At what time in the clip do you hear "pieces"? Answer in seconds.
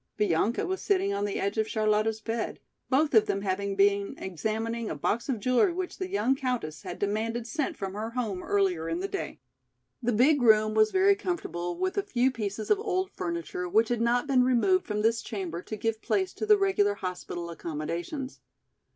12.31-12.71